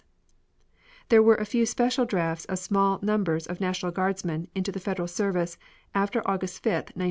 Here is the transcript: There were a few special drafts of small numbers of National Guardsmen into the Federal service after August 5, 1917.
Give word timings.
There 1.09 1.21
were 1.21 1.35
a 1.35 1.45
few 1.45 1.67
special 1.67 2.05
drafts 2.05 2.45
of 2.45 2.57
small 2.57 2.97
numbers 3.03 3.45
of 3.45 3.61
National 3.61 3.91
Guardsmen 3.91 4.47
into 4.55 4.71
the 4.71 4.79
Federal 4.79 5.07
service 5.07 5.59
after 5.93 6.27
August 6.27 6.63
5, 6.63 6.73
1917. 6.95 6.99